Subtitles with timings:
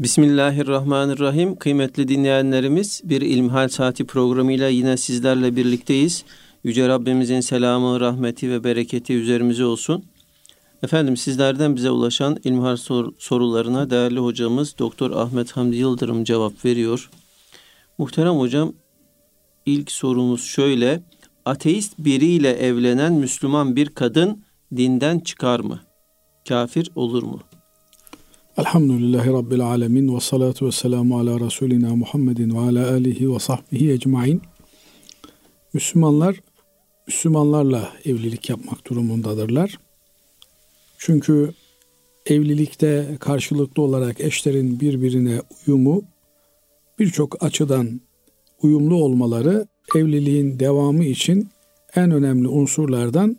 [0.00, 1.56] Bismillahirrahmanirrahim.
[1.56, 6.24] Kıymetli dinleyenlerimiz bir İlmihal Saati programıyla yine sizlerle birlikteyiz.
[6.64, 10.04] Yüce Rabbimizin selamı, rahmeti ve bereketi üzerimize olsun.
[10.82, 17.10] Efendim sizlerden bize ulaşan İlmihal sor- sorularına değerli hocamız Doktor Ahmet Hamdi Yıldırım cevap veriyor.
[17.98, 18.72] Muhterem hocam
[19.66, 21.02] ilk sorumuz şöyle.
[21.44, 24.44] Ateist biriyle evlenen Müslüman bir kadın
[24.76, 25.80] dinden çıkar mı?
[26.48, 27.40] Kafir olur mu?
[28.58, 33.92] Elhamdülillahi Rabbil alemin ve salatu ve selamu ala Resulina Muhammedin ve ala alihi ve sahbihi
[33.92, 34.42] ecmain.
[35.72, 36.40] Müslümanlar,
[37.06, 39.78] Müslümanlarla evlilik yapmak durumundadırlar.
[40.98, 41.52] Çünkü
[42.26, 46.02] evlilikte karşılıklı olarak eşlerin birbirine uyumu
[46.98, 48.00] birçok açıdan
[48.62, 51.48] uyumlu olmaları evliliğin devamı için
[51.94, 53.36] en önemli unsurlardan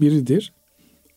[0.00, 0.52] biridir.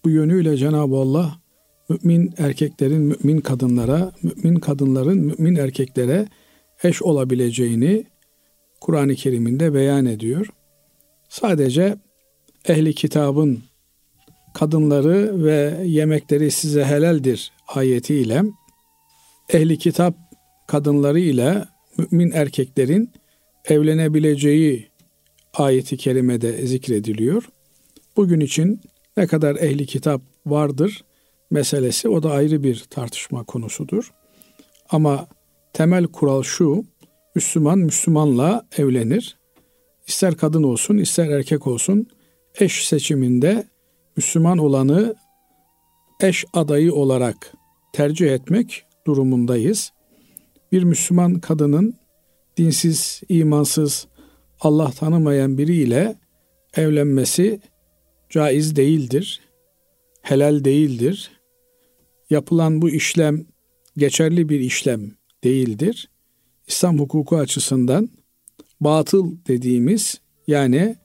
[0.06, 1.43] Bu yönüyle Cenab-ı Allah
[1.90, 6.28] mümin erkeklerin mümin kadınlara, mümin kadınların mümin erkeklere
[6.84, 8.06] eş olabileceğini
[8.82, 10.48] Kur'an-ı Kerim'inde beyan ediyor.
[11.30, 11.98] Sadece
[12.68, 13.64] ehli kitabın
[14.54, 18.44] kadınları ve yemekleri size helaldir ayetiyle
[19.50, 20.16] ehli kitap
[20.68, 21.66] kadınları ile
[21.98, 23.12] mümin erkeklerin
[23.66, 24.88] evlenebileceği
[25.54, 27.50] ayeti kerimede zikrediliyor.
[28.18, 28.82] Bugün için
[29.18, 31.04] ne kadar ehli kitap vardır
[31.54, 34.14] meselesi o da ayrı bir tartışma konusudur.
[34.90, 35.28] Ama
[35.74, 36.86] temel kural şu,
[37.36, 39.38] Müslüman Müslümanla evlenir.
[40.08, 42.08] İster kadın olsun, ister erkek olsun,
[42.60, 43.68] eş seçiminde
[44.18, 45.16] Müslüman olanı
[46.22, 47.54] eş adayı olarak
[47.94, 49.94] tercih etmek durumundayız.
[50.72, 51.96] Bir Müslüman kadının
[52.58, 54.08] dinsiz, imansız,
[54.60, 56.16] Allah tanımayan biriyle
[56.76, 57.60] evlenmesi
[58.30, 59.42] caiz değildir.
[60.22, 61.32] Helal değildir.
[62.30, 63.46] Yapılan bu işlem
[63.98, 65.12] geçerli bir işlem
[65.44, 66.10] değildir.
[66.68, 68.10] İslam hukuku açısından
[68.82, 70.96] batıl dediğimiz yani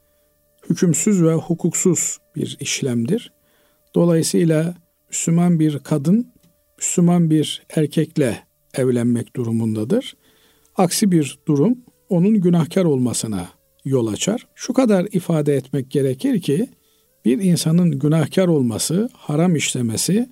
[0.71, 3.33] hükümsüz ve hukuksuz bir işlemdir.
[3.95, 4.75] Dolayısıyla
[5.09, 6.33] Müslüman bir kadın
[6.79, 8.43] Müslüman bir erkekle
[8.75, 10.17] evlenmek durumundadır.
[10.77, 13.49] Aksi bir durum onun günahkar olmasına
[13.85, 14.47] yol açar.
[14.55, 16.69] Şu kadar ifade etmek gerekir ki
[17.25, 20.29] bir insanın günahkar olması, haram işlemesi,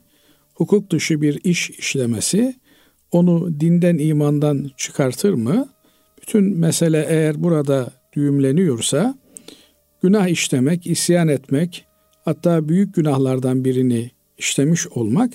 [0.56, 2.54] hukuk dışı bir iş işlemesi
[3.10, 5.68] onu dinden imandan çıkartır mı?
[6.22, 9.18] Bütün mesele eğer burada düğümleniyorsa
[10.02, 11.84] günah işlemek, isyan etmek,
[12.24, 15.32] hatta büyük günahlardan birini işlemiş olmak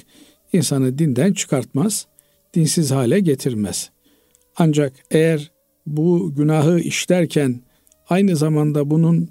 [0.54, 2.08] insanı dinden çıkartmaz,
[2.54, 3.90] dinsiz hale getirmez.
[4.58, 5.52] Ancak eğer
[5.86, 7.62] bu günahı işlerken
[8.10, 9.30] aynı zamanda bunun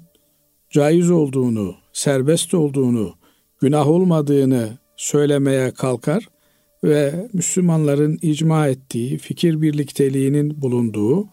[0.69, 3.15] caiz olduğunu, serbest olduğunu,
[3.61, 6.29] günah olmadığını söylemeye kalkar
[6.83, 11.27] ve Müslümanların icma ettiği, fikir birlikteliğinin bulunduğu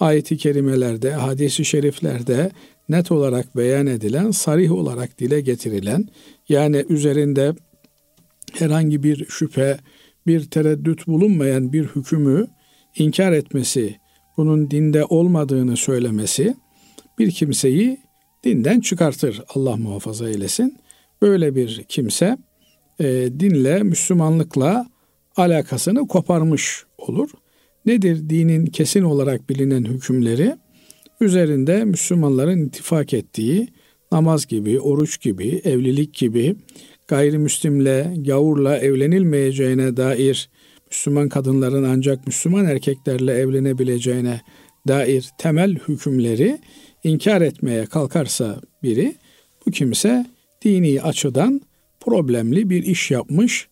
[0.00, 2.50] ayeti kerimelerde, hadisi şeriflerde
[2.88, 6.08] net olarak beyan edilen, sarih olarak dile getirilen,
[6.48, 7.52] yani üzerinde
[8.52, 9.78] herhangi bir şüphe,
[10.26, 12.46] bir tereddüt bulunmayan bir hükmü
[12.96, 13.96] inkar etmesi,
[14.36, 16.54] bunun dinde olmadığını söylemesi
[17.18, 17.98] bir kimseyi
[18.44, 19.42] dinden çıkartır.
[19.54, 20.78] Allah muhafaza eylesin.
[21.22, 22.38] Böyle bir kimse
[23.00, 24.86] e, dinle, Müslümanlıkla
[25.36, 27.30] alakasını koparmış olur.
[27.86, 30.56] Nedir dinin kesin olarak bilinen hükümleri?
[31.20, 33.68] Üzerinde Müslümanların ittifak ettiği
[34.12, 36.56] namaz gibi, oruç gibi, evlilik gibi,
[37.08, 40.48] gayrimüslimle, gavurla evlenilmeyeceğine dair
[40.90, 44.40] Müslüman kadınların ancak Müslüman erkeklerle evlenebileceğine
[44.88, 46.58] dair temel hükümleri
[47.04, 49.14] inkar etmeye kalkarsa biri
[49.66, 50.26] bu kimse
[50.62, 51.60] dini açıdan
[52.04, 53.68] problemli bir iş yapmış,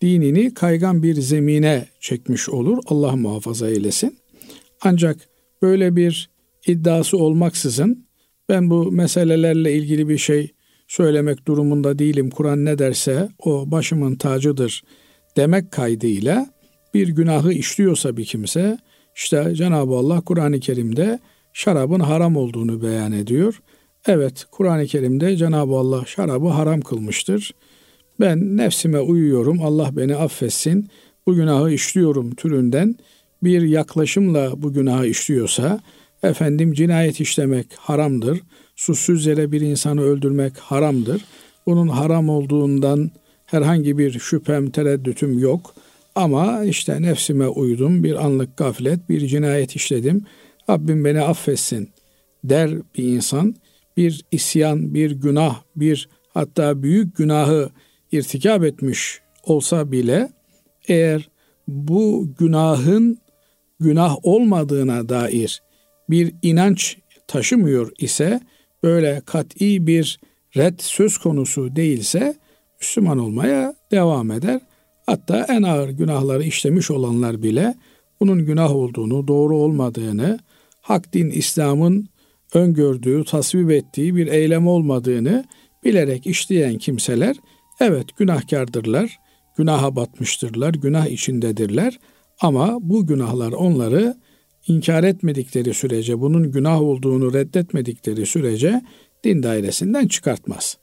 [0.00, 2.78] dinini kaygan bir zemine çekmiş olur.
[2.86, 4.18] Allah muhafaza eylesin.
[4.80, 5.16] Ancak
[5.62, 6.30] böyle bir
[6.66, 8.06] iddiası olmaksızın
[8.48, 10.50] ben bu meselelerle ilgili bir şey
[10.88, 12.30] söylemek durumunda değilim.
[12.30, 14.82] Kur'an ne derse o başımın tacıdır
[15.36, 16.50] demek kaydıyla
[16.94, 18.78] bir günahı işliyorsa bir kimse
[19.14, 21.18] işte Cenab-ı Allah Kur'an-ı Kerim'de
[21.52, 23.62] şarabın haram olduğunu beyan ediyor.
[24.06, 27.52] Evet Kur'an-ı Kerim'de Cenab-ı Allah şarabı haram kılmıştır.
[28.20, 30.88] Ben nefsime uyuyorum Allah beni affetsin
[31.26, 32.96] bu günahı işliyorum türünden
[33.42, 35.80] bir yaklaşımla bu günahı işliyorsa
[36.22, 38.40] efendim cinayet işlemek haramdır.
[38.76, 41.24] Susuz yere bir insanı öldürmek haramdır.
[41.66, 43.10] Bunun haram olduğundan
[43.46, 45.74] herhangi bir şüphem, tereddütüm yok.
[46.14, 50.24] Ama işte nefsime uydum, bir anlık gaflet, bir cinayet işledim.
[50.70, 51.88] Rabbim beni affetsin
[52.44, 53.54] der bir insan.
[53.96, 57.70] Bir isyan, bir günah, bir hatta büyük günahı
[58.12, 60.28] irtikap etmiş olsa bile
[60.88, 61.28] eğer
[61.68, 63.18] bu günahın
[63.80, 65.62] günah olmadığına dair
[66.10, 66.96] bir inanç
[67.28, 68.40] taşımıyor ise
[68.82, 70.20] böyle kat'i bir
[70.56, 72.34] red söz konusu değilse
[72.80, 74.60] Müslüman olmaya devam eder.
[75.06, 77.74] Hatta en ağır günahları işlemiş olanlar bile
[78.20, 80.38] bunun günah olduğunu, doğru olmadığını,
[80.80, 82.08] hak din İslam'ın
[82.54, 85.44] öngördüğü, tasvip ettiği bir eylem olmadığını
[85.84, 87.36] bilerek işleyen kimseler
[87.80, 89.18] evet günahkardırlar,
[89.56, 91.98] günaha batmıştırlar, günah içindedirler
[92.40, 94.16] ama bu günahlar onları
[94.66, 98.82] inkar etmedikleri sürece, bunun günah olduğunu reddetmedikleri sürece
[99.24, 100.78] din dairesinden çıkartmaz.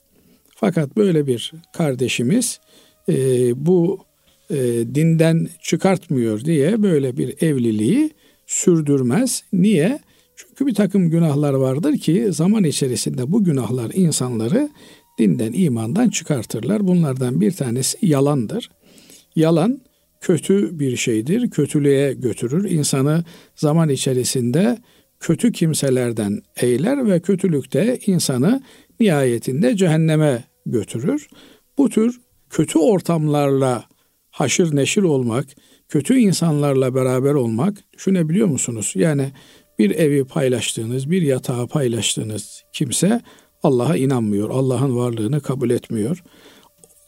[0.56, 2.60] Fakat böyle bir kardeşimiz
[3.10, 3.16] e,
[3.66, 4.00] bu
[4.50, 4.58] e,
[4.96, 8.12] dinden çıkartmıyor diye böyle bir evliliği
[8.48, 9.44] sürdürmez.
[9.54, 10.00] Niye?
[10.36, 14.70] Çünkü bir takım günahlar vardır ki zaman içerisinde bu günahlar insanları
[15.18, 16.88] dinden, imandan çıkartırlar.
[16.88, 18.70] Bunlardan bir tanesi yalandır.
[19.36, 19.82] Yalan
[20.22, 22.72] kötü bir şeydir, kötülüğe götürür.
[22.72, 23.24] İnsanı
[23.56, 24.78] zaman içerisinde
[25.20, 28.64] kötü kimselerden eyler ve kötülükte insanı
[29.00, 31.28] nihayetinde cehenneme götürür.
[31.78, 33.86] Bu tür kötü ortamlarla
[34.32, 35.46] haşır neşir olmak,
[35.90, 38.94] kötü insanlarla beraber olmak düşünebiliyor musunuz?
[38.96, 39.32] Yani
[39.80, 43.22] bir evi paylaştığınız, bir yatağı paylaştığınız kimse
[43.64, 46.24] Allah'a inanmıyor, Allah'ın varlığını kabul etmiyor.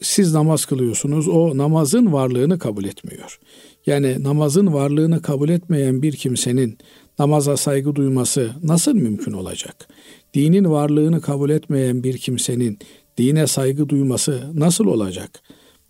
[0.02, 3.40] Siz namaz kılıyorsunuz, o namazın varlığını kabul etmiyor.
[3.86, 6.78] Yani namazın varlığını kabul etmeyen bir kimsenin
[7.20, 9.88] namaza saygı duyması nasıl mümkün olacak?
[10.34, 12.80] Dinin varlığını kabul etmeyen bir kimsenin
[13.18, 15.42] dine saygı duyması nasıl olacak?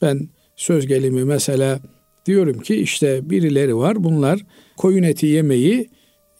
[0.01, 1.79] Ben söz gelimi mesela
[2.25, 4.45] diyorum ki işte birileri var bunlar
[4.77, 5.89] koyun eti yemeyi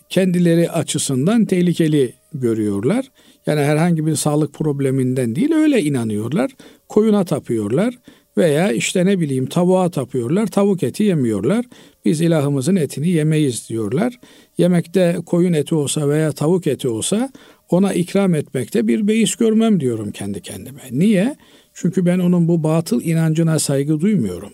[0.10, 3.06] kendileri açısından tehlikeli görüyorlar.
[3.46, 6.52] Yani herhangi bir sağlık probleminden değil öyle inanıyorlar.
[6.90, 8.00] Koyuna tapıyorlar
[8.38, 10.48] veya işte ne bileyim tavuğa tapıyorlar.
[10.48, 11.66] Tavuk eti yemiyorlar.
[12.06, 14.20] Biz ilahımızın etini yemeyiz diyorlar.
[14.58, 17.32] Yemekte koyun eti olsa veya tavuk eti olsa
[17.70, 20.82] ona ikram etmekte bir beis görmem diyorum kendi kendime.
[20.92, 21.36] Niye?
[21.74, 24.54] Çünkü ben onun bu batıl inancına saygı duymuyorum.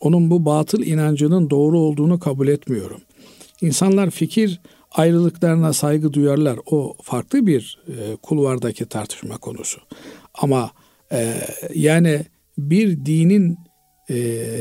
[0.00, 3.00] Onun bu batıl inancının doğru olduğunu kabul etmiyorum.
[3.60, 4.60] İnsanlar fikir
[4.94, 6.58] ayrılıklarına saygı duyarlar.
[6.66, 9.80] O farklı bir e, kulvardaki tartışma konusu.
[10.34, 10.70] Ama
[11.12, 11.34] e,
[11.74, 12.20] yani
[12.58, 13.56] bir dinin
[14.08, 14.14] e,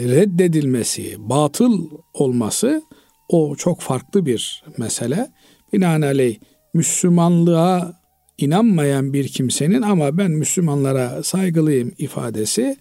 [0.07, 2.81] reddedilmesi, batıl olması
[3.29, 5.31] o çok farklı bir mesele.
[5.73, 6.37] Binaenaleyh
[6.73, 8.01] Müslümanlığa
[8.37, 12.77] inanmayan bir kimsenin ama ben Müslümanlara saygılıyım ifadesi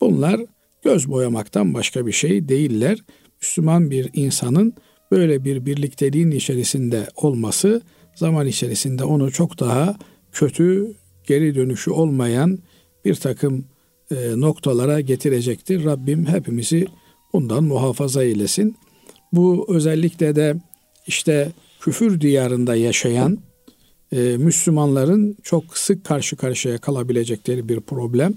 [0.00, 0.40] bunlar
[0.84, 2.98] göz boyamaktan başka bir şey değiller.
[3.42, 4.74] Müslüman bir insanın
[5.10, 7.82] böyle bir birlikteliğin içerisinde olması
[8.14, 9.96] zaman içerisinde onu çok daha
[10.32, 10.94] kötü,
[11.26, 12.58] geri dönüşü olmayan
[13.04, 13.64] bir takım
[14.10, 15.84] e, noktalara getirecektir.
[15.84, 16.86] Rabbim hepimizi
[17.32, 18.76] bundan muhafaza eylesin.
[19.32, 20.56] Bu özellikle de
[21.06, 23.38] işte küfür diyarında yaşayan
[24.12, 28.34] e, Müslümanların çok sık karşı karşıya kalabilecekleri bir problem.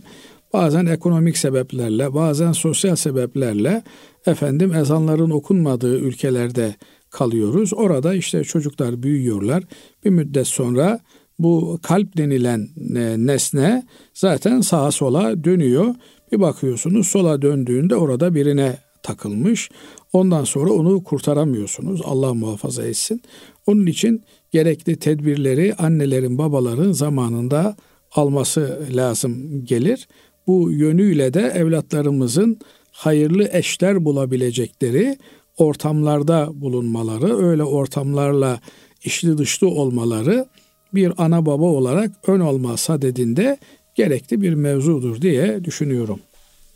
[0.53, 3.83] Bazen ekonomik sebeplerle, bazen sosyal sebeplerle
[4.25, 6.75] efendim ezanların okunmadığı ülkelerde
[7.09, 7.73] kalıyoruz.
[7.73, 9.63] Orada işte çocuklar büyüyorlar.
[10.05, 10.99] Bir müddet sonra
[11.39, 13.83] bu kalp denilen e, nesne
[14.13, 15.95] zaten sağa sola dönüyor.
[16.31, 19.69] Bir bakıyorsunuz sola döndüğünde orada birine takılmış.
[20.13, 22.01] Ondan sonra onu kurtaramıyorsunuz.
[22.05, 23.21] Allah muhafaza etsin.
[23.67, 27.75] Onun için gerekli tedbirleri annelerin, babaların zamanında
[28.11, 30.07] alması lazım gelir.
[30.47, 32.59] Bu yönüyle de evlatlarımızın
[32.91, 35.17] hayırlı eşler bulabilecekleri
[35.57, 38.59] ortamlarda bulunmaları, öyle ortamlarla
[39.03, 40.45] içli dışlı olmaları
[40.93, 43.57] bir ana baba olarak ön olma sadedinde
[43.95, 46.19] gerekli bir mevzudur diye düşünüyorum.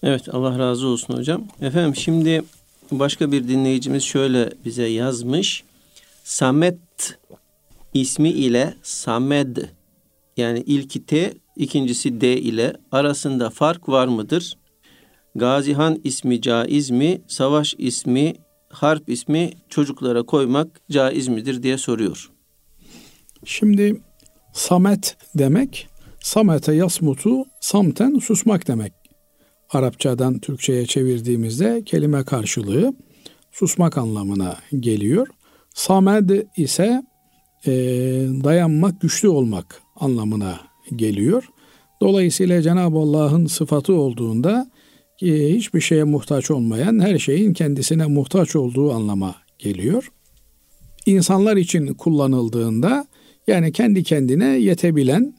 [0.04, 1.44] Evet Allah razı olsun hocam.
[1.62, 2.44] Efendim şimdi
[2.92, 5.64] başka bir dinleyicimiz şöyle bize yazmış.
[6.24, 7.18] Samet
[7.94, 9.58] ismi ile Samed
[10.38, 14.58] yani ilki T ikincisi D ile arasında fark var mıdır?
[15.36, 17.22] Gazihan ismi caiz mi?
[17.28, 18.34] Savaş ismi,
[18.70, 22.32] harp ismi çocuklara koymak caiz midir diye soruyor.
[23.46, 24.02] Şimdi
[24.54, 25.88] samet demek,
[26.20, 28.94] samete yasmutu, samten susmak demek.
[29.70, 32.94] Arapçadan Türkçe'ye çevirdiğimizde kelime karşılığı
[33.52, 35.28] susmak anlamına geliyor.
[35.74, 37.04] Samed ise
[37.66, 37.72] e,
[38.44, 40.60] dayanmak, güçlü olmak anlamına
[40.96, 41.50] geliyor.
[42.02, 44.72] Dolayısıyla Cenab-ı Allah'ın sıfatı olduğunda
[45.22, 50.12] e, hiçbir şeye muhtaç olmayan, her şeyin kendisine muhtaç olduğu anlama geliyor.
[51.06, 53.08] İnsanlar için kullanıldığında
[53.48, 55.34] yani kendi kendine yetebilen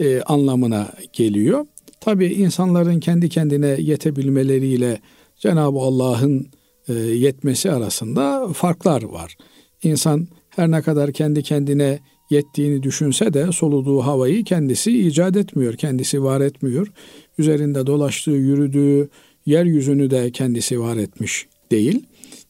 [0.00, 1.66] e, anlamına geliyor.
[2.00, 5.00] Tabi insanların kendi kendine yetebilmeleriyle
[5.36, 6.46] Cenab-ı Allah'ın
[6.88, 9.36] e, yetmesi arasında farklar var.
[9.82, 11.98] İnsan her ne kadar kendi kendine
[12.30, 16.92] yettiğini düşünse de soluduğu havayı kendisi icat etmiyor, kendisi var etmiyor.
[17.38, 19.08] Üzerinde dolaştığı, yürüdüğü
[19.46, 22.02] yeryüzünü de kendisi var etmiş değil.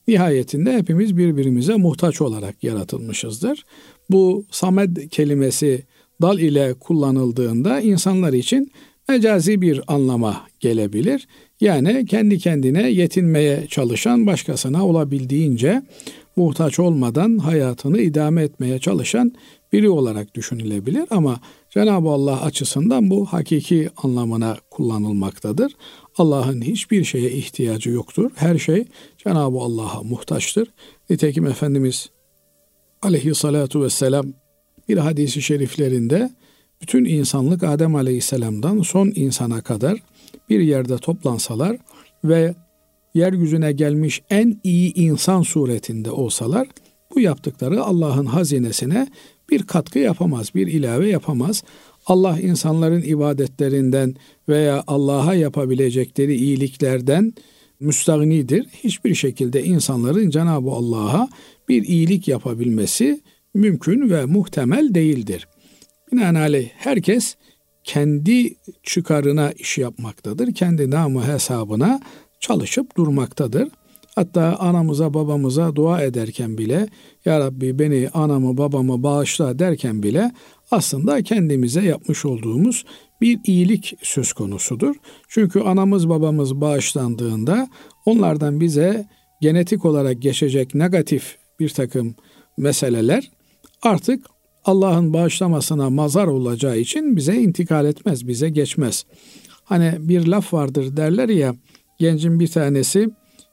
[0.08, 3.64] Nihayetinde hepimiz birbirimize muhtaç olarak yaratılmışızdır.
[4.10, 5.82] Bu samed kelimesi
[6.22, 8.72] dal ile kullanıldığında insanlar için
[9.08, 11.28] mecazi bir anlama gelebilir.
[11.60, 15.82] Yani kendi kendine yetinmeye çalışan, başkasına olabildiğince
[16.40, 19.32] muhtaç olmadan hayatını idame etmeye çalışan
[19.72, 25.72] biri olarak düşünülebilir ama Cenab-ı Allah açısından bu hakiki anlamına kullanılmaktadır.
[26.18, 28.30] Allah'ın hiçbir şeye ihtiyacı yoktur.
[28.34, 28.84] Her şey
[29.18, 30.68] Cenab-ı Allah'a muhtaçtır.
[31.10, 32.10] Nitekim Efendimiz
[33.02, 34.26] aleyhissalatu vesselam
[34.88, 36.30] bir hadisi şeriflerinde
[36.82, 39.98] bütün insanlık Adem aleyhisselamdan son insana kadar
[40.50, 41.76] bir yerde toplansalar
[42.24, 42.54] ve
[43.14, 46.68] yeryüzüne gelmiş en iyi insan suretinde olsalar
[47.14, 49.08] bu yaptıkları Allah'ın hazinesine
[49.50, 51.62] bir katkı yapamaz, bir ilave yapamaz.
[52.06, 54.14] Allah insanların ibadetlerinden
[54.48, 57.32] veya Allah'a yapabilecekleri iyiliklerden
[57.80, 58.66] müstahnidir.
[58.84, 61.28] Hiçbir şekilde insanların Cenab-ı Allah'a
[61.68, 63.20] bir iyilik yapabilmesi
[63.54, 65.48] mümkün ve muhtemel değildir.
[66.12, 67.36] Binaenaleyh herkes
[67.84, 70.54] kendi çıkarına iş yapmaktadır.
[70.54, 72.00] Kendi namı hesabına
[72.40, 73.68] çalışıp durmaktadır.
[74.14, 76.88] Hatta anamıza babamıza dua ederken bile
[77.24, 80.32] Ya Rabbi beni anamı babamı bağışla derken bile
[80.70, 82.84] aslında kendimize yapmış olduğumuz
[83.20, 84.94] bir iyilik söz konusudur.
[85.28, 87.68] Çünkü anamız babamız bağışlandığında
[88.06, 89.08] onlardan bize
[89.40, 92.14] genetik olarak geçecek negatif bir takım
[92.58, 93.30] meseleler
[93.82, 94.26] artık
[94.64, 99.04] Allah'ın bağışlamasına mazar olacağı için bize intikal etmez, bize geçmez.
[99.64, 101.54] Hani bir laf vardır derler ya,
[102.00, 103.08] gencin bir tanesi,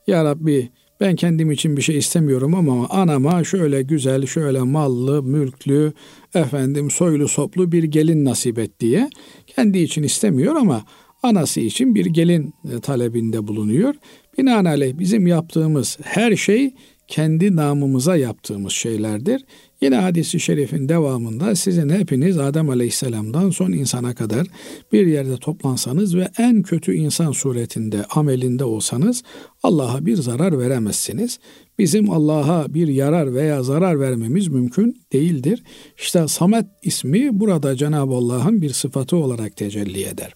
[0.07, 5.93] Ya Rabbi ben kendim için bir şey istemiyorum ama anama şöyle güzel, şöyle mallı, mülklü,
[6.35, 9.09] efendim soylu soplu bir gelin nasip et diye.
[9.47, 10.85] Kendi için istemiyor ama
[11.23, 13.95] anası için bir gelin e, talebinde bulunuyor.
[14.37, 16.73] Binaenaleyh bizim yaptığımız her şey
[17.07, 19.45] kendi namımıza yaptığımız şeylerdir.
[19.81, 24.47] Yine hadisi şerifin devamında sizin hepiniz Adem Aleyhisselam'dan son insana kadar
[24.93, 29.23] bir yerde toplansanız ve en kötü insan suretinde, amelinde olsanız
[29.63, 31.39] Allah'a bir zarar veremezsiniz.
[31.79, 35.63] Bizim Allah'a bir yarar veya zarar vermemiz mümkün değildir.
[35.97, 40.35] İşte Samet ismi burada Cenab-ı Allah'ın bir sıfatı olarak tecelli eder.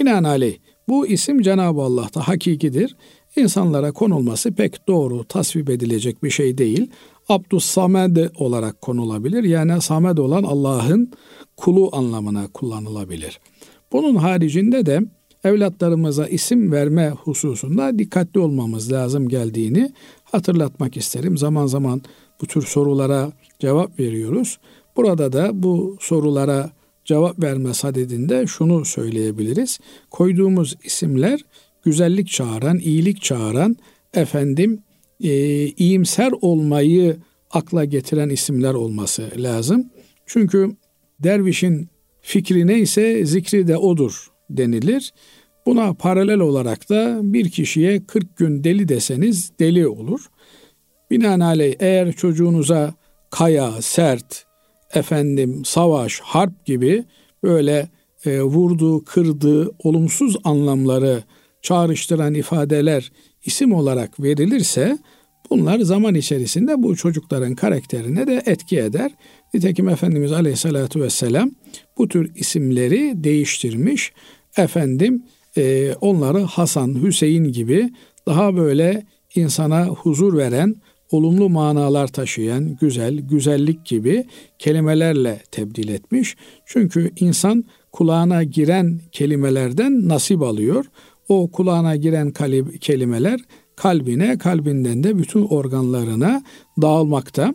[0.00, 0.56] Binaenaleyh
[0.88, 2.96] bu isim Cenab-ı Allah'ta hakikidir.
[3.36, 6.90] İnsanlara konulması pek doğru, tasvip edilecek bir şey değil.
[7.28, 9.44] Abdus Samed olarak konulabilir.
[9.44, 11.12] Yani Samed olan Allah'ın
[11.56, 13.40] kulu anlamına kullanılabilir.
[13.92, 15.00] Bunun haricinde de
[15.44, 19.92] evlatlarımıza isim verme hususunda dikkatli olmamız lazım geldiğini
[20.24, 21.38] hatırlatmak isterim.
[21.38, 22.02] Zaman zaman
[22.40, 24.58] bu tür sorulara cevap veriyoruz.
[24.96, 26.70] Burada da bu sorulara
[27.04, 29.78] cevap verme sadedinde şunu söyleyebiliriz.
[30.10, 31.40] Koyduğumuz isimler
[31.82, 33.76] güzellik çağıran, iyilik çağıran,
[34.14, 34.82] efendim
[35.24, 37.16] e, iyimser olmayı
[37.50, 39.90] akla getiren isimler olması lazım.
[40.26, 40.70] Çünkü
[41.20, 41.88] dervişin
[42.20, 45.12] fikri neyse zikri de odur denilir.
[45.66, 50.20] Buna paralel olarak da bir kişiye 40 gün deli deseniz deli olur.
[51.10, 52.94] Binaenaleyh eğer çocuğunuza
[53.30, 54.46] kaya, sert,
[54.94, 57.04] efendim savaş, harp gibi
[57.42, 57.88] böyle
[58.24, 61.22] e, vurdu, kırdı, olumsuz anlamları
[61.62, 63.12] çağrıştıran ifadeler
[63.46, 64.98] isim olarak verilirse
[65.50, 69.12] bunlar zaman içerisinde bu çocukların karakterine de etki eder.
[69.54, 71.50] Nitekim Efendimiz Aleyhisselatü Vesselam
[71.98, 74.12] bu tür isimleri değiştirmiş.
[74.56, 75.22] Efendim
[75.56, 77.90] e, onları Hasan, Hüseyin gibi
[78.26, 79.02] daha böyle
[79.34, 80.74] insana huzur veren,
[81.10, 84.24] olumlu manalar taşıyan, güzel, güzellik gibi
[84.58, 86.36] kelimelerle tebdil etmiş.
[86.66, 90.84] Çünkü insan kulağına giren kelimelerden nasip alıyor
[91.28, 92.32] o kulağına giren
[92.80, 93.40] kelimeler
[93.76, 96.42] kalbine, kalbinden de bütün organlarına
[96.82, 97.54] dağılmakta.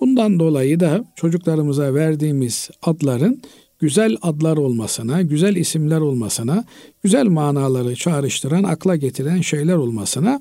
[0.00, 3.42] Bundan dolayı da çocuklarımıza verdiğimiz adların
[3.78, 6.64] güzel adlar olmasına, güzel isimler olmasına,
[7.02, 10.40] güzel manaları çağrıştıran, akla getiren şeyler olmasına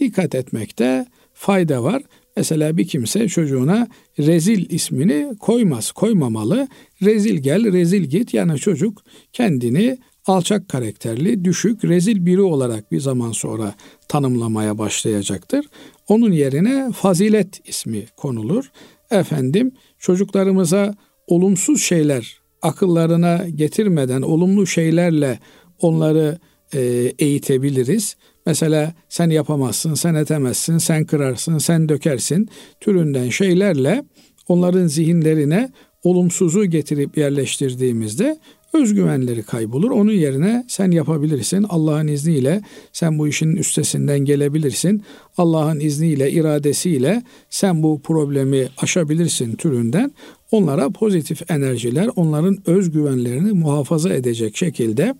[0.00, 2.02] dikkat etmekte fayda var.
[2.36, 3.88] Mesela bir kimse çocuğuna
[4.18, 6.68] rezil ismini koymaz, koymamalı.
[7.02, 8.34] Rezil gel, rezil git.
[8.34, 9.02] Yani çocuk
[9.32, 13.74] kendini alçak karakterli, düşük, rezil biri olarak bir zaman sonra
[14.08, 15.66] tanımlamaya başlayacaktır.
[16.08, 18.70] Onun yerine fazilet ismi konulur.
[19.10, 20.94] Efendim çocuklarımıza
[21.26, 25.38] olumsuz şeyler akıllarına getirmeden olumlu şeylerle
[25.80, 26.38] onları
[26.74, 26.80] e,
[27.18, 28.16] eğitebiliriz.
[28.46, 32.48] mesela sen yapamazsın, sen etemezsin, sen kırarsın, sen dökersin
[32.80, 34.04] türünden şeylerle
[34.48, 35.72] onların zihinlerine
[36.04, 38.38] olumsuzu getirip yerleştirdiğimizde
[38.72, 39.90] özgüvenleri kaybolur.
[39.90, 41.66] Onun yerine sen yapabilirsin.
[41.68, 42.62] Allah'ın izniyle
[42.92, 45.02] sen bu işin üstesinden gelebilirsin.
[45.38, 50.12] Allah'ın izniyle, iradesiyle sen bu problemi aşabilirsin türünden
[50.50, 55.14] onlara pozitif enerjiler, onların özgüvenlerini muhafaza edecek şekilde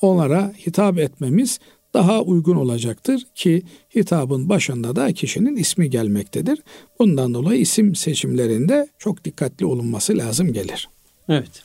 [0.00, 1.58] onlara hitap etmemiz
[1.94, 3.62] daha uygun olacaktır ki
[3.96, 6.58] hitabın başında da kişinin ismi gelmektedir.
[6.98, 10.88] Bundan dolayı isim seçimlerinde çok dikkatli olunması lazım gelir.
[11.28, 11.62] Evet.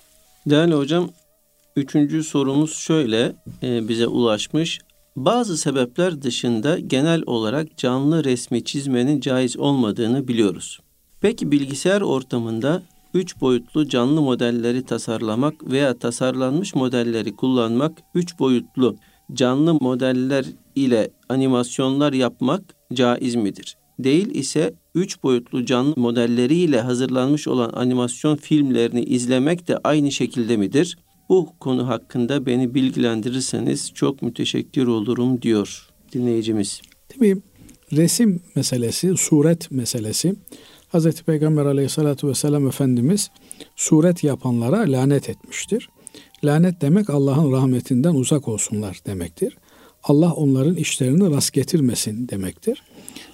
[0.50, 1.10] Değerli hocam,
[1.78, 4.80] üçüncü sorumuz şöyle e, bize ulaşmış.
[5.16, 10.80] Bazı sebepler dışında genel olarak canlı resmi çizmenin caiz olmadığını biliyoruz.
[11.22, 12.82] Peki bilgisayar ortamında
[13.14, 18.96] üç boyutlu canlı modelleri tasarlamak veya tasarlanmış modelleri kullanmak, üç boyutlu
[19.34, 22.62] canlı modeller ile animasyonlar yapmak
[22.94, 23.78] caiz midir?
[24.00, 30.98] Değil ise üç boyutlu canlı modelleriyle hazırlanmış olan animasyon filmlerini izlemek de aynı şekilde midir?
[31.30, 36.82] Bu konu hakkında beni bilgilendirirseniz çok müteşekkir olurum diyor dinleyicimiz.
[37.10, 37.38] Tabii
[37.92, 40.36] resim meselesi, suret meselesi
[40.94, 41.22] Hz.
[41.22, 43.32] Peygamber aleyhissalatü vesselam Efendimiz
[43.76, 45.90] suret yapanlara lanet etmiştir.
[46.44, 49.58] Lanet demek Allah'ın rahmetinden uzak olsunlar demektir.
[50.04, 52.84] Allah onların işlerini rast getirmesin demektir.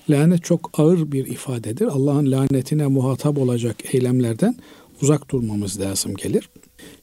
[0.10, 1.86] Lanet çok ağır bir ifadedir.
[1.86, 4.56] Allah'ın lanetine muhatap olacak eylemlerden
[5.02, 6.50] uzak durmamız lazım gelir.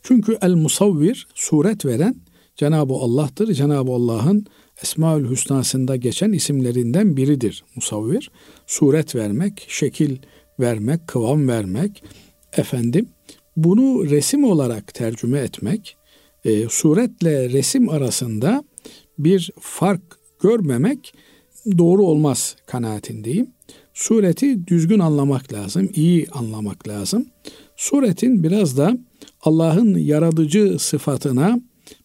[0.03, 2.15] Çünkü el musavvir suret veren
[2.57, 3.55] Cenab-ı Allah'tır.
[3.55, 4.47] Cenab-ı Allah'ın
[4.83, 8.31] Esmaül Hüsna'sında geçen isimlerinden biridir musavvir.
[8.67, 10.17] Suret vermek, şekil
[10.61, 12.03] vermek, kıvam vermek.
[12.53, 13.09] Efendim
[13.57, 15.97] bunu resim olarak tercüme etmek,
[16.45, 18.65] e, suretle resim arasında
[19.19, 20.03] bir fark
[20.43, 21.15] görmemek
[21.79, 23.51] doğru olmaz kanaatindeyim.
[24.01, 27.27] Sureti düzgün anlamak lazım, iyi anlamak lazım.
[27.77, 28.99] Suretin biraz da
[29.43, 31.61] Allah'ın yaratıcı sıfatına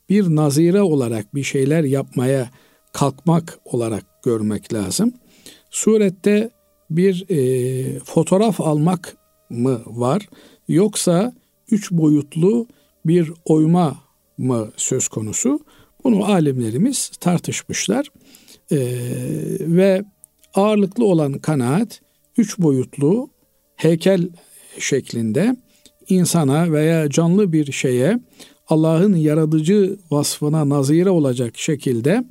[0.10, 2.50] bir nazire olarak bir şeyler yapmaya
[2.94, 5.14] kalkmak olarak görmek lazım.
[5.72, 6.50] Surette
[6.90, 9.18] bir e, fotoğraf almak
[9.50, 10.30] mı var
[10.68, 11.34] yoksa
[11.72, 12.68] üç boyutlu
[13.06, 13.96] bir oyma
[14.38, 15.60] mı söz konusu?
[16.04, 18.08] Bunu alimlerimiz tartışmışlar
[18.72, 18.78] e,
[19.60, 20.04] ve
[20.56, 22.02] ağırlıklı olan kanaat
[22.38, 23.30] üç boyutlu
[23.76, 24.30] heykel
[24.80, 25.56] şeklinde
[26.10, 28.20] insana veya canlı bir şeye
[28.68, 32.24] Allah'ın yaratıcı vasfına nazire olacak şekilde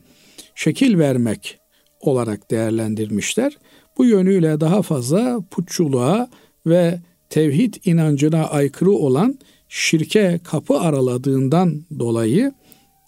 [0.55, 1.59] şekil vermek
[2.01, 3.59] olarak değerlendirmişler.
[3.99, 6.29] Bu yönüyle daha fazla putçuluğa
[6.67, 12.53] ve tevhid inancına aykırı olan şirke kapı araladığından dolayı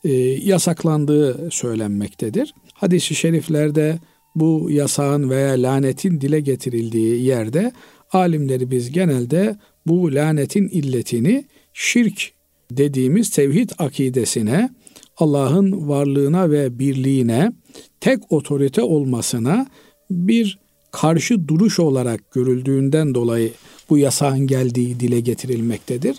[0.04, 2.54] e, yasaklandığı söylenmektedir.
[2.74, 3.98] Hadis-i şeriflerde
[4.36, 7.72] bu yasağın veya lanetin dile getirildiği yerde
[8.12, 12.32] alimleri biz genelde bu lanetin illetini şirk
[12.70, 14.70] dediğimiz tevhid akidesine,
[15.16, 17.52] Allah'ın varlığına ve birliğine,
[18.00, 19.66] tek otorite olmasına
[20.10, 20.58] bir
[20.90, 23.52] karşı duruş olarak görüldüğünden dolayı
[23.90, 26.16] bu yasağın geldiği dile getirilmektedir.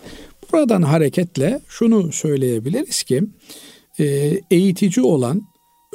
[0.52, 3.24] Buradan hareketle şunu söyleyebiliriz ki
[4.00, 4.06] e,
[4.52, 5.42] eğitici olan,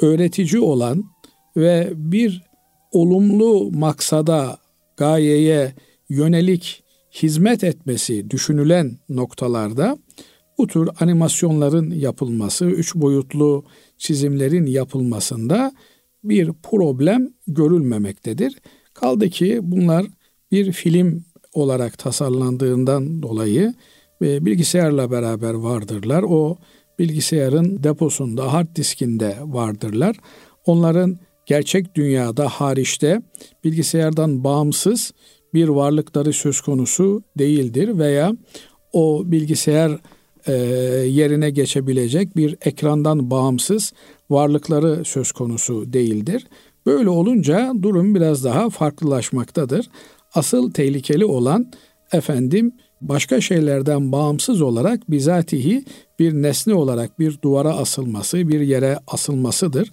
[0.01, 1.12] öğretici olan
[1.57, 2.43] ve bir
[2.91, 4.57] olumlu maksada,
[4.97, 5.73] gayeye
[6.09, 9.97] yönelik hizmet etmesi düşünülen noktalarda
[10.57, 13.65] bu tür animasyonların yapılması, üç boyutlu
[13.97, 15.71] çizimlerin yapılmasında
[16.23, 18.61] bir problem görülmemektedir.
[18.93, 20.05] Kaldı ki bunlar
[20.51, 23.73] bir film olarak tasarlandığından dolayı
[24.21, 26.23] ve bilgisayarla beraber vardırlar.
[26.23, 26.57] O
[26.99, 30.15] bilgisayarın deposunda, hard diskinde vardırlar.
[30.65, 33.21] Onların gerçek dünyada hariçte
[33.63, 35.11] bilgisayardan bağımsız
[35.53, 38.33] bir varlıkları söz konusu değildir veya
[38.93, 39.91] o bilgisayar
[40.47, 40.53] e,
[41.07, 43.93] yerine geçebilecek bir ekrandan bağımsız
[44.29, 46.47] varlıkları söz konusu değildir.
[46.85, 49.89] Böyle olunca durum biraz daha farklılaşmaktadır.
[50.33, 51.71] Asıl tehlikeli olan
[52.11, 55.85] efendim başka şeylerden bağımsız olarak bizatihi
[56.19, 59.91] bir nesne olarak bir duvara asılması, bir yere asılmasıdır.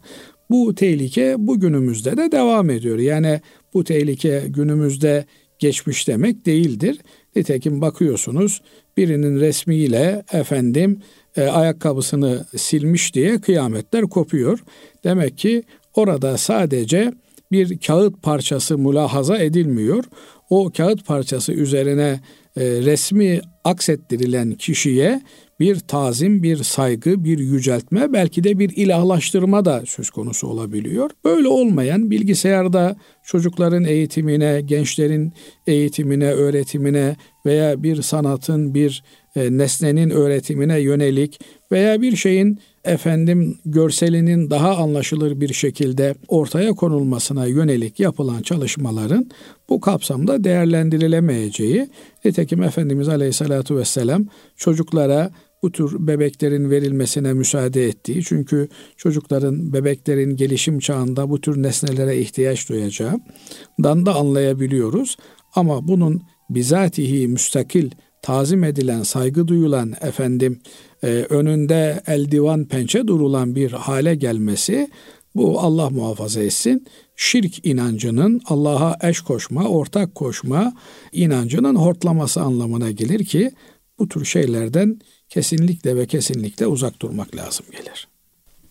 [0.51, 2.99] Bu tehlike bugünümüzde de devam ediyor.
[2.99, 3.41] Yani
[3.75, 5.25] bu tehlike günümüzde
[5.59, 6.99] geçmiş demek değildir.
[7.37, 8.63] Nitekim bakıyorsunuz
[8.97, 11.01] birinin resmiyle efendim
[11.37, 14.59] e, ayakkabısını silmiş diye kıyametler kopuyor.
[15.05, 15.63] Demek ki
[15.95, 17.13] orada sadece
[17.53, 20.05] bir kağıt parçası mülahaza edilmiyor.
[20.51, 22.21] O kağıt parçası üzerine
[22.57, 25.23] e, resmi aksettirilen kişiye
[25.61, 31.11] bir tazim, bir saygı, bir yüceltme, belki de bir ilahlaştırma da söz konusu olabiliyor.
[31.25, 35.33] Böyle olmayan bilgisayarda çocukların eğitimine, gençlerin
[35.67, 39.03] eğitimine, öğretimine veya bir sanatın, bir
[39.37, 41.41] e, nesnenin öğretimine yönelik
[41.73, 49.31] veya bir şeyin efendim görselinin daha anlaşılır bir şekilde ortaya konulmasına yönelik yapılan çalışmaların
[49.69, 51.89] bu kapsamda değerlendirilemeyeceği
[52.25, 55.31] nitekim Efendimiz Aleyhisselatü Vesselam çocuklara
[55.63, 62.69] bu tür bebeklerin verilmesine müsaade ettiği çünkü çocukların bebeklerin gelişim çağında bu tür nesnelere ihtiyaç
[62.69, 65.17] duyacağından da anlayabiliyoruz.
[65.55, 67.91] Ama bunun bizatihi müstakil
[68.23, 70.61] tazim edilen, saygı duyulan efendim
[71.03, 74.91] e, önünde eldivan pençe durulan bir hale gelmesi
[75.35, 76.87] bu Allah muhafaza etsin.
[77.17, 80.73] Şirk inancının Allah'a eş koşma, ortak koşma
[81.13, 83.51] inancının hortlaması anlamına gelir ki
[83.99, 88.09] bu tür şeylerden kesinlikle ve kesinlikle uzak durmak lazım gelir.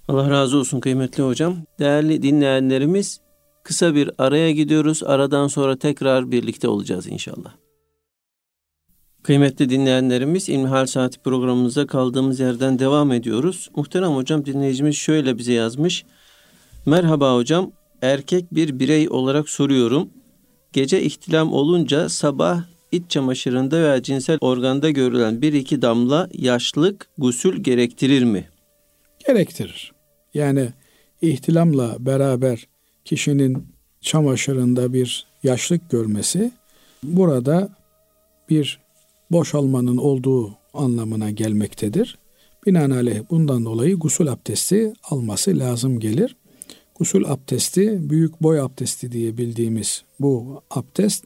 [0.08, 1.58] Allah razı olsun kıymetli hocam.
[1.80, 3.20] Değerli dinleyenlerimiz
[3.64, 5.04] kısa bir araya gidiyoruz.
[5.04, 7.54] Aradan sonra tekrar birlikte olacağız inşallah.
[9.24, 13.70] Kıymetli dinleyenlerimiz İlmihal Saati programımıza kaldığımız yerden devam ediyoruz.
[13.76, 16.06] Muhterem hocam dinleyicimiz şöyle bize yazmış.
[16.86, 20.10] Merhaba hocam, erkek bir birey olarak soruyorum.
[20.74, 27.64] Gece ihtilam olunca sabah iç çamaşırında veya cinsel organda görülen bir iki damla yaşlık gusül
[27.64, 28.50] gerektirir mi?
[29.28, 29.92] Gerektirir.
[30.34, 30.70] Yani
[31.22, 32.68] ihtilamla beraber
[33.06, 33.68] kişinin
[34.02, 36.52] çamaşırında bir yaşlık görmesi
[37.04, 37.70] burada
[38.50, 38.80] bir
[39.32, 42.18] boşalmanın olduğu anlamına gelmektedir.
[42.66, 46.36] Binaenaleyh bundan dolayı gusül abdesti alması lazım gelir.
[46.96, 51.26] Gusül abdesti büyük boy abdesti diye bildiğimiz bu abdest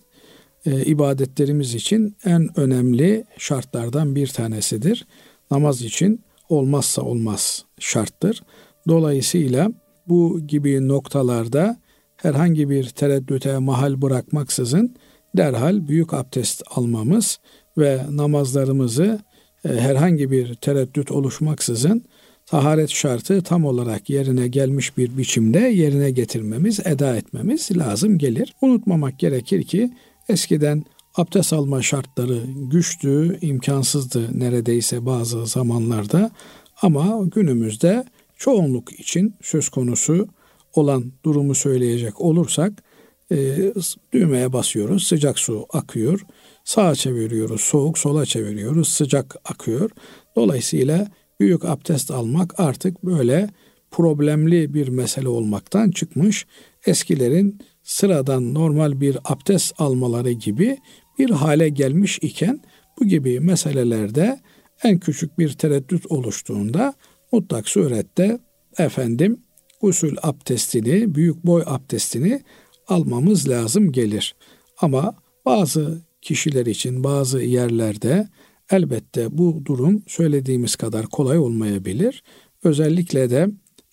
[0.66, 5.08] e, ibadetlerimiz için en önemli şartlardan bir tanesidir.
[5.52, 8.44] Namaz için olmazsa olmaz şarttır.
[8.88, 9.72] Dolayısıyla
[10.08, 11.78] bu gibi noktalarda
[12.18, 14.96] herhangi bir tereddüte mahal bırakmaksızın
[15.38, 17.40] derhal büyük abdest almamız
[17.78, 19.20] ve namazlarımızı
[19.66, 22.04] e, herhangi bir tereddüt oluşmaksızın
[22.46, 28.56] taharet şartı tam olarak yerine gelmiş bir biçimde yerine getirmemiz, eda etmemiz lazım gelir.
[28.62, 29.92] Unutmamak gerekir ki
[30.30, 30.84] eskiden
[31.16, 36.32] abdest alma şartları güçtü, imkansızdı neredeyse bazı zamanlarda
[36.82, 38.06] ama günümüzde
[38.38, 40.28] çoğunluk için söz konusu
[40.74, 42.84] olan durumu söyleyecek olursak
[43.32, 43.58] e,
[44.14, 46.22] düğmeye basıyoruz, sıcak su akıyor.
[46.64, 49.90] Sağa çeviriyoruz, soğuk sola çeviriyoruz, sıcak akıyor.
[50.36, 51.08] Dolayısıyla
[51.40, 53.50] büyük abdest almak artık böyle
[53.92, 56.46] problemli bir mesele olmaktan çıkmış.
[56.86, 60.78] Eskilerin sıradan normal bir abdest almaları gibi
[61.20, 62.62] bir hale gelmiş iken
[63.00, 64.40] bu gibi meselelerde
[64.84, 66.94] en küçük bir tereddüt oluştuğunda
[67.32, 68.40] mutlak surette
[68.78, 69.40] efendim
[69.82, 72.42] usul abdestini, büyük boy abdestini
[72.88, 74.36] almamız lazım gelir.
[74.82, 75.16] Ama
[75.46, 78.28] bazı kişiler için bazı yerlerde
[78.72, 82.24] elbette bu durum söylediğimiz kadar kolay olmayabilir.
[82.64, 83.48] Özellikle de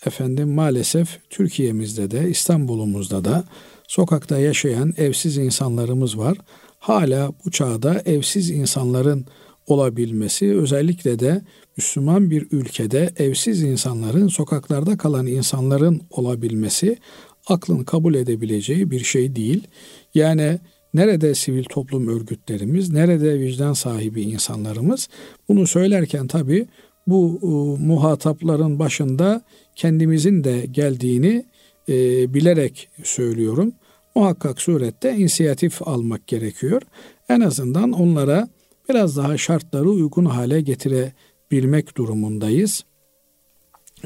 [0.07, 3.45] efendim maalesef Türkiye'mizde de İstanbul'umuzda da
[3.89, 6.39] sokakta yaşayan evsiz insanlarımız var.
[6.79, 9.27] Hala bu çağda evsiz insanların
[9.67, 11.43] olabilmesi özellikle de
[11.77, 16.99] Müslüman bir ülkede evsiz insanların sokaklarda kalan insanların olabilmesi
[17.47, 19.67] aklın kabul edebileceği bir şey değil.
[20.15, 20.59] Yani
[20.95, 25.09] Nerede sivil toplum örgütlerimiz, nerede vicdan sahibi insanlarımız?
[25.49, 26.67] Bunu söylerken tabii
[27.07, 27.47] bu e,
[27.85, 29.43] muhatapların başında
[29.77, 31.45] kendimizin de geldiğini
[31.89, 31.95] e,
[32.35, 33.73] bilerek söylüyorum.
[34.15, 36.83] Muhakkak surette inisiyatif almak gerekiyor.
[37.29, 38.49] En azından onlara
[38.89, 42.85] biraz daha şartları uygun hale getirebilmek durumundayız.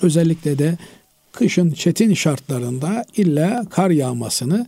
[0.03, 0.79] Özellikle de
[1.33, 4.67] kışın çetin şartlarında illa kar yağmasını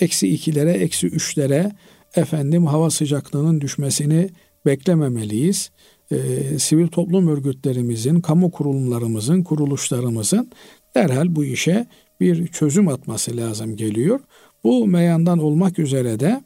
[0.00, 1.72] eksi ikilere, eksi üçlere
[2.14, 4.30] efendim hava sıcaklığının düşmesini
[4.66, 5.70] beklememeliyiz.
[6.12, 10.50] Ee, sivil toplum örgütlerimizin, kamu kurumlarımızın, kuruluşlarımızın
[10.94, 11.86] derhal bu işe
[12.20, 14.20] bir çözüm atması lazım geliyor.
[14.64, 16.44] Bu meyandan olmak üzere de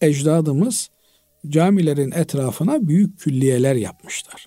[0.00, 0.88] ecdadımız
[1.48, 4.46] camilerin etrafına büyük külliyeler yapmışlar.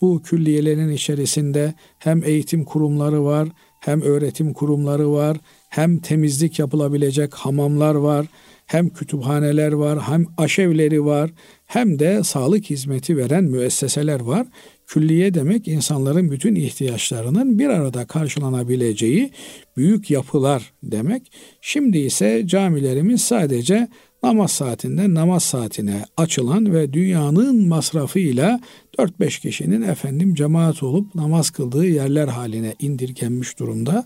[0.00, 3.48] Bu külliyelerin içerisinde hem eğitim kurumları var,
[3.80, 5.36] hem öğretim kurumları var,
[5.68, 8.26] hem temizlik yapılabilecek hamamlar var,
[8.66, 11.30] hem kütüphaneler var, hem aşevleri var,
[11.66, 14.46] hem de sağlık hizmeti veren müesseseler var.
[14.86, 19.30] Külliye demek insanların bütün ihtiyaçlarının bir arada karşılanabileceği
[19.76, 21.32] büyük yapılar demek.
[21.60, 23.88] Şimdi ise camilerimiz sadece
[24.22, 28.60] namaz saatinde namaz saatine açılan ve dünyanın masrafıyla
[28.98, 34.04] 4-5 kişinin efendim cemaat olup namaz kıldığı yerler haline indirgenmiş durumda.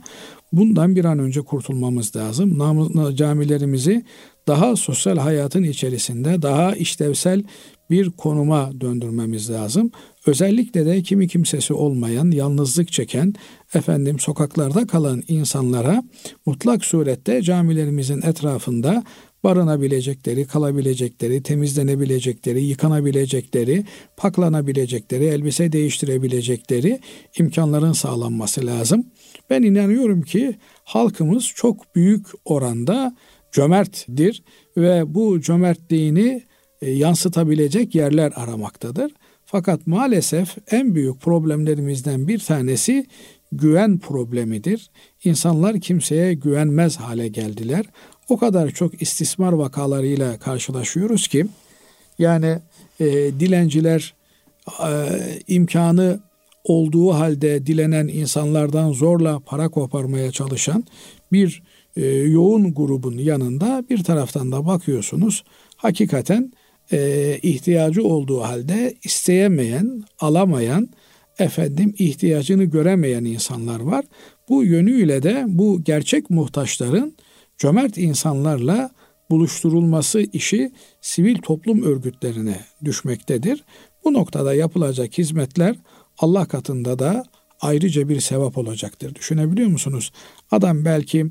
[0.53, 2.59] Bundan bir an önce kurtulmamız lazım.
[3.17, 4.05] Camilerimizi
[4.51, 7.43] daha sosyal hayatın içerisinde daha işlevsel
[7.91, 9.91] bir konuma döndürmemiz lazım.
[10.27, 13.35] Özellikle de kimi kimsesi olmayan, yalnızlık çeken,
[13.75, 16.03] efendim sokaklarda kalan insanlara
[16.47, 19.05] mutlak surette camilerimizin etrafında
[19.45, 23.85] barınabilecekleri, kalabilecekleri, temizlenebilecekleri, yıkanabilecekleri,
[24.17, 27.01] paklanabilecekleri, elbise değiştirebilecekleri
[27.39, 29.07] imkanların sağlanması lazım.
[29.51, 33.17] Ben inanıyorum ki halkımız çok büyük oranda
[33.53, 34.43] cömerttir
[34.77, 36.43] ve bu cömertliğini
[36.83, 39.13] e, yansıtabilecek yerler aramaktadır.
[39.47, 43.07] Fakat maalesef en büyük problemlerimizden bir tanesi
[43.53, 44.91] güven problemidir.
[45.25, 47.87] İnsanlar kimseye güvenmez hale geldiler.
[48.29, 51.47] O kadar çok istismar vakalarıyla karşılaşıyoruz ki
[52.19, 52.59] yani
[53.01, 53.07] e,
[53.41, 54.15] dilenciler
[54.89, 55.09] e,
[55.49, 56.21] imkanı
[56.65, 60.85] olduğu halde dilenen insanlardan zorla para koparmaya çalışan
[61.33, 61.63] bir
[61.97, 65.45] e, yoğun grubun yanında bir taraftan da bakıyorsunuz
[65.77, 66.53] hakikaten
[66.93, 70.89] e, ihtiyacı olduğu halde isteyemeyen, alamayan,
[71.39, 74.05] efendim ihtiyacını göremeyen insanlar var.
[74.49, 77.17] Bu yönüyle de bu gerçek muhtaçların
[77.59, 78.91] cömert insanlarla
[79.31, 83.65] buluşturulması işi sivil toplum örgütlerine düşmektedir.
[84.05, 85.77] Bu noktada yapılacak hizmetler
[86.19, 87.25] Allah katında da
[87.61, 89.15] ayrıca bir sevap olacaktır.
[89.15, 90.13] Düşünebiliyor musunuz?
[90.51, 91.27] Adam belki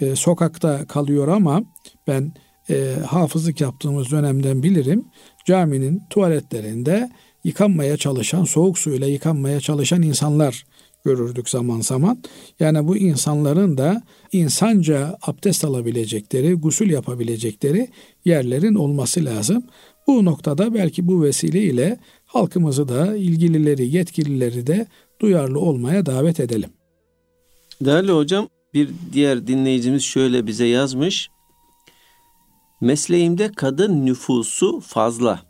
[0.00, 1.62] e, sokakta kalıyor ama
[2.06, 2.32] ben
[2.70, 5.04] e, hafızlık yaptığımız dönemden bilirim.
[5.44, 7.10] Caminin tuvaletlerinde
[7.44, 10.64] yıkanmaya çalışan, soğuk suyla yıkanmaya çalışan insanlar
[11.04, 12.22] görürdük zaman zaman.
[12.60, 14.02] Yani bu insanların da
[14.32, 17.88] insanca abdest alabilecekleri, gusül yapabilecekleri
[18.24, 19.64] yerlerin olması lazım.
[20.06, 24.86] Bu noktada belki bu vesileyle halkımızı da ilgilileri, yetkilileri de
[25.20, 26.70] duyarlı olmaya davet edelim.
[27.80, 31.28] Değerli hocam bir diğer dinleyicimiz şöyle bize yazmış.
[32.80, 35.42] Mesleğimde kadın nüfusu fazla.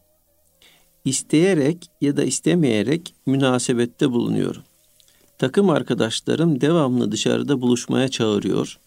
[1.05, 4.63] İsteyerek ya da istemeyerek münasebette bulunuyorum.
[5.39, 8.79] Takım arkadaşlarım devamlı dışarıda buluşmaya çağırıyor.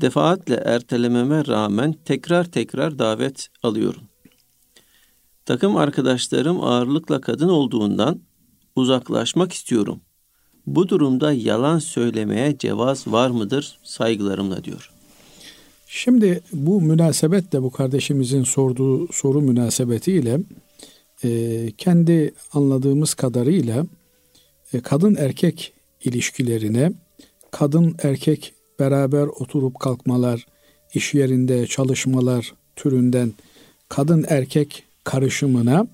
[0.00, 4.02] Defaatle ertelememe rağmen tekrar tekrar davet alıyorum.
[5.46, 8.20] Takım arkadaşlarım ağırlıkla kadın olduğundan
[8.76, 10.00] uzaklaşmak istiyorum.
[10.66, 13.78] Bu durumda yalan söylemeye cevaz var mıdır?
[13.82, 14.90] Saygılarımla diyor.
[15.86, 20.40] Şimdi bu münasebet de bu kardeşimizin sorduğu soru münasebetiyle
[21.24, 23.86] e, kendi anladığımız kadarıyla
[24.72, 25.72] e, kadın erkek
[26.04, 26.92] ilişkilerine
[27.50, 30.46] kadın erkek beraber oturup kalkmalar,
[30.94, 33.32] iş yerinde çalışmalar türünden
[33.88, 35.86] kadın erkek karışımına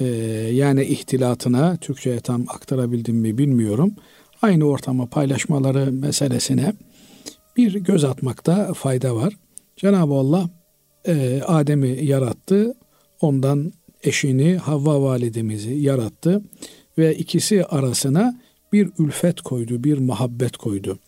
[0.00, 0.04] e,
[0.52, 3.94] yani ihtilatına Türkçe'ye tam aktarabildim mi bilmiyorum.
[4.42, 6.72] Aynı ortamı paylaşmaları meselesine
[7.56, 9.36] bir göz atmakta fayda var.
[9.76, 10.50] Cenab-ı Allah
[11.06, 12.74] e, Adem'i yarattı.
[13.20, 16.42] Ondan eşini Havva validemizi yarattı
[16.98, 18.40] ve ikisi arasına
[18.72, 20.98] bir ülfet koydu, bir muhabbet koydu.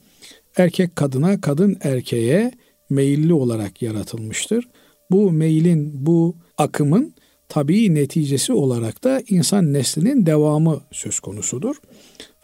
[0.57, 2.53] Erkek kadına, kadın erkeğe
[2.91, 4.69] meyilli olarak yaratılmıştır.
[5.11, 7.15] Bu meylin, bu akımın
[7.53, 11.77] tabii neticesi olarak da insan neslinin devamı söz konusudur.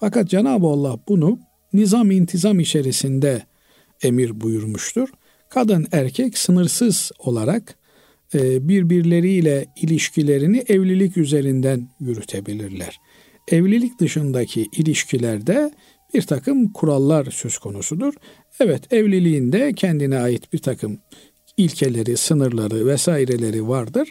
[0.00, 1.38] Fakat Cenab-ı Allah bunu
[1.72, 3.42] nizam intizam içerisinde
[4.02, 5.08] emir buyurmuştur.
[5.48, 7.74] Kadın erkek sınırsız olarak
[8.34, 13.00] e, birbirleriyle ilişkilerini evlilik üzerinden yürütebilirler.
[13.48, 15.70] Evlilik dışındaki ilişkilerde
[16.14, 18.14] bir takım kurallar söz konusudur.
[18.60, 20.98] Evet evliliğinde kendine ait bir takım
[21.58, 24.08] ilkeleri, sınırları vesaireleri vardır.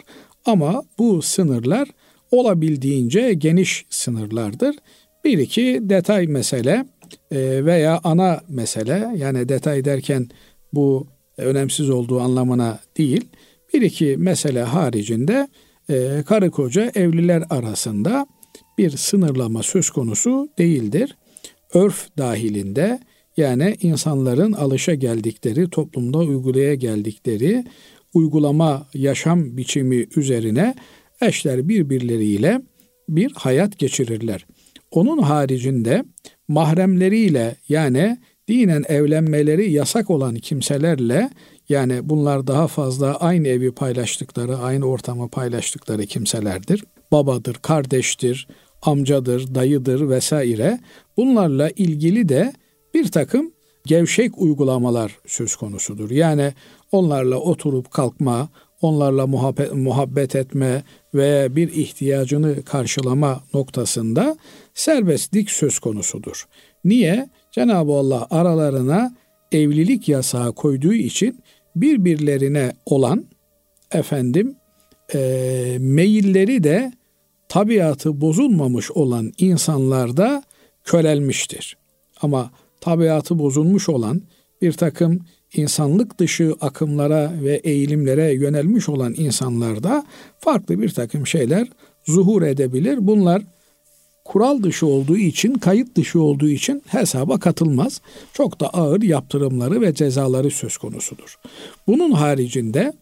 [0.48, 1.88] Ama bu sınırlar
[2.30, 4.76] olabildiğince geniş sınırlardır.
[5.24, 6.86] Bir iki detay mesele
[7.30, 10.28] e, veya ana mesele yani detay derken
[10.72, 11.06] bu
[11.36, 13.24] önemsiz olduğu anlamına değil.
[13.74, 15.48] Bir iki mesele haricinde
[15.90, 18.26] e, karı koca evliler arasında
[18.78, 21.16] bir sınırlama söz konusu değildir.
[21.74, 23.00] Örf dahilinde
[23.36, 27.64] yani insanların alışa geldikleri, toplumda uygulaya geldikleri
[28.14, 30.74] uygulama yaşam biçimi üzerine
[31.20, 32.62] eşler birbirleriyle
[33.08, 34.46] bir hayat geçirirler.
[34.90, 36.04] Onun haricinde
[36.48, 38.18] mahremleriyle yani
[38.48, 41.30] dinen evlenmeleri yasak olan kimselerle
[41.68, 46.84] yani bunlar daha fazla aynı evi paylaştıkları, aynı ortamı paylaştıkları kimselerdir.
[47.12, 48.48] Babadır, kardeştir,
[48.82, 50.80] amcadır, dayıdır vesaire.
[51.16, 52.52] Bunlarla ilgili de
[52.94, 53.52] bir takım
[53.86, 56.10] gevşek uygulamalar söz konusudur.
[56.10, 56.52] Yani
[56.92, 58.48] onlarla oturup kalkma,
[58.82, 60.82] onlarla muhabbet, muhabbet etme
[61.14, 64.36] ve bir ihtiyacını karşılama noktasında
[64.74, 66.46] serbestlik söz konusudur.
[66.84, 67.28] Niye?
[67.52, 69.14] Cenab-ı Allah aralarına
[69.52, 71.40] evlilik yasağı koyduğu için
[71.76, 73.24] birbirlerine olan
[73.92, 74.56] efendim
[75.14, 76.92] e, meyilleri de
[77.48, 80.42] tabiatı bozulmamış olan insanlarda
[80.84, 81.76] körelmiştir.
[82.22, 84.22] Ama tabiatı bozulmuş olan
[84.62, 85.20] bir takım
[85.58, 90.06] insanlık dışı akımlara ve eğilimlere yönelmiş olan insanlarda
[90.40, 91.68] farklı bir takım şeyler
[92.06, 92.98] zuhur edebilir.
[93.00, 93.42] Bunlar
[94.24, 98.00] kural dışı olduğu için, kayıt dışı olduğu için hesaba katılmaz.
[98.32, 101.38] Çok da ağır yaptırımları ve cezaları söz konusudur.
[101.86, 102.92] Bunun haricinde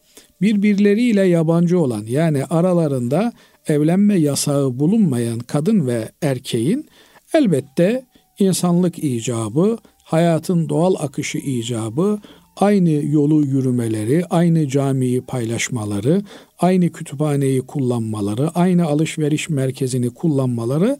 [0.40, 3.32] birbirleriyle yabancı olan yani aralarında
[3.66, 6.86] evlenme yasağı bulunmayan kadın ve erkeğin
[7.34, 8.04] elbette
[8.38, 12.18] insanlık icabı, hayatın doğal akışı icabı,
[12.56, 16.22] aynı yolu yürümeleri, aynı camiyi paylaşmaları,
[16.58, 20.96] aynı kütüphaneyi kullanmaları, aynı alışveriş merkezini kullanmaları,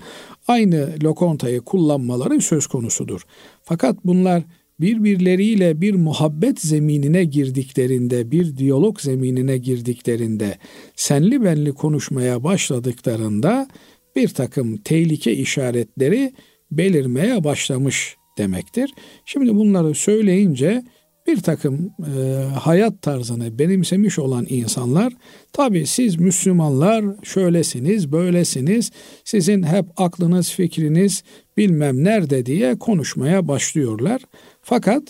[0.48, 3.22] aynı lokantayı kullanmaları söz konusudur.
[3.62, 4.42] Fakat bunlar
[4.80, 10.58] birbirleriyle bir muhabbet zeminine girdiklerinde, bir diyalog zeminine girdiklerinde,
[10.96, 13.68] senli benli konuşmaya başladıklarında
[14.16, 16.32] bir takım tehlike işaretleri
[16.70, 18.90] belirmeye başlamış demektir.
[19.24, 20.82] Şimdi bunları söyleyince
[21.26, 25.12] bir takım e, hayat tarzını benimsemiş olan insanlar
[25.52, 28.90] tabi siz Müslümanlar şöylesiniz böylesiniz
[29.24, 31.22] sizin hep aklınız fikriniz
[31.56, 34.22] bilmem nerede diye konuşmaya başlıyorlar.
[34.62, 35.02] Fakat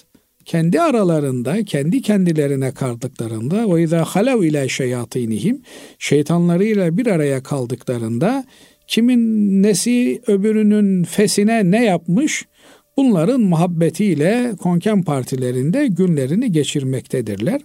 [0.45, 5.63] kendi aralarında, kendi kendilerine kaldıklarında ve izâ halev ile şeyatinihim
[5.99, 8.45] şeytanlarıyla bir araya kaldıklarında
[8.87, 12.47] kimin nesi öbürünün fesine ne yapmış
[12.97, 17.61] bunların muhabbetiyle konken partilerinde günlerini geçirmektedirler.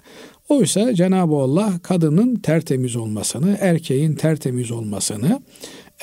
[0.50, 5.42] Oysa Cenab-ı Allah kadının tertemiz olmasını, erkeğin tertemiz olmasını,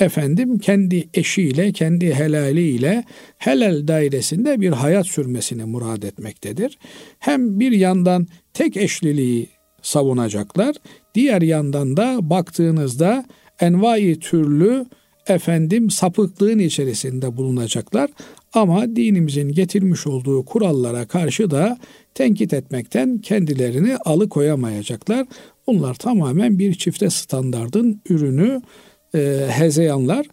[0.01, 3.05] efendim kendi eşiyle, kendi helaliyle
[3.39, 6.79] helal dairesinde bir hayat sürmesini murad etmektedir.
[7.19, 9.49] Hem bir yandan tek eşliliği
[9.83, 10.77] savunacaklar,
[11.15, 13.25] diğer yandan da baktığınızda
[13.61, 14.87] envai türlü
[15.27, 18.11] efendim sapıklığın içerisinde bulunacaklar.
[18.53, 21.79] Ama dinimizin getirmiş olduğu kurallara karşı da
[22.15, 25.27] tenkit etmekten kendilerini alıkoyamayacaklar.
[25.67, 28.63] Bunlar tamamen bir çifte standardın ürünü
[29.15, 30.27] e, hezeyanlar.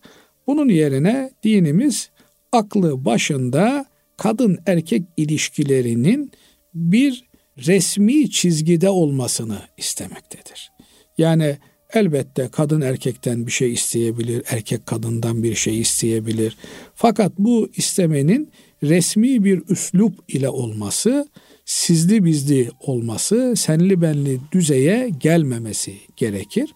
[0.47, 2.09] Bunun yerine dinimiz
[2.51, 3.85] aklı başında
[4.17, 6.31] kadın erkek ilişkilerinin
[6.73, 7.23] bir
[7.57, 10.71] resmi çizgide olmasını istemektedir.
[11.17, 11.57] Yani
[11.95, 16.57] elbette kadın erkekten bir şey isteyebilir, erkek kadından bir şey isteyebilir.
[16.95, 18.49] Fakat bu istemenin
[18.83, 21.27] resmi bir üslup ile olması,
[21.65, 26.73] sizli bizli olması, senli benli düzeye gelmemesi gerekir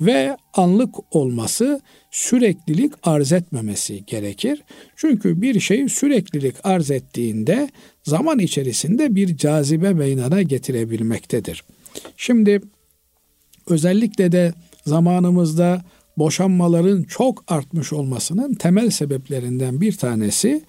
[0.00, 1.80] ve anlık olması
[2.10, 4.62] süreklilik arz etmemesi gerekir.
[4.96, 7.70] Çünkü bir şey süreklilik arz ettiğinde
[8.02, 11.64] zaman içerisinde bir cazibe meydana getirebilmektedir.
[12.16, 12.60] Şimdi
[13.70, 14.54] özellikle de
[14.86, 15.84] zamanımızda
[16.18, 20.62] boşanmaların çok artmış olmasının temel sebeplerinden bir tanesi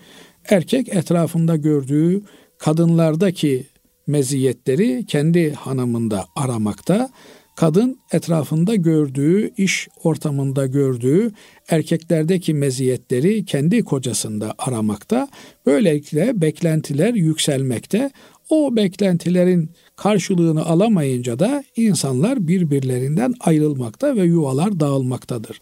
[0.49, 2.21] erkek etrafında gördüğü
[2.57, 3.67] kadınlardaki
[4.07, 7.09] meziyetleri kendi hanımında aramakta
[7.55, 11.31] kadın etrafında gördüğü, iş ortamında gördüğü
[11.69, 15.27] erkeklerdeki meziyetleri kendi kocasında aramakta.
[15.65, 18.11] Böylelikle beklentiler yükselmekte.
[18.49, 19.69] O beklentilerin
[20.01, 25.59] karşılığını alamayınca da insanlar birbirlerinden ayrılmakta ve yuvalar dağılmaktadır.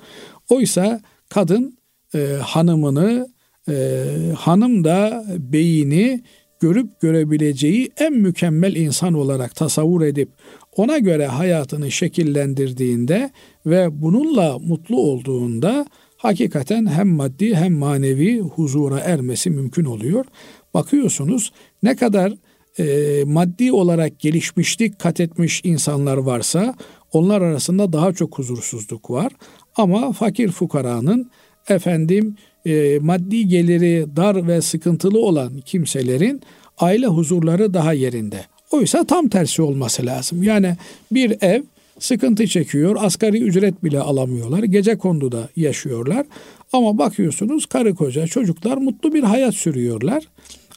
[0.49, 1.77] Oysa kadın
[2.15, 3.29] e, hanımını,
[3.69, 4.05] e,
[4.37, 6.23] hanım da beyini
[6.59, 10.29] görüp görebileceği en mükemmel insan olarak tasavvur edip
[10.75, 13.31] ona göre hayatını şekillendirdiğinde
[13.65, 15.85] ve bununla mutlu olduğunda
[16.17, 20.25] hakikaten hem maddi hem manevi huzura ermesi mümkün oluyor.
[20.73, 21.51] Bakıyorsunuz
[21.83, 22.33] ne kadar
[22.79, 26.75] e, maddi olarak gelişmişlik kat etmiş insanlar varsa
[27.13, 29.31] onlar arasında daha çok huzursuzluk var.
[29.75, 31.31] Ama fakir fukaranın
[31.69, 36.41] efendim e, maddi geliri dar ve sıkıntılı olan kimselerin
[36.77, 38.45] aile huzurları daha yerinde.
[38.71, 40.43] Oysa tam tersi olması lazım.
[40.43, 40.75] Yani
[41.11, 41.63] bir ev
[41.99, 46.25] sıkıntı çekiyor, asgari ücret bile alamıyorlar, gece konduda yaşıyorlar.
[46.73, 50.23] Ama bakıyorsunuz karı koca çocuklar mutlu bir hayat sürüyorlar.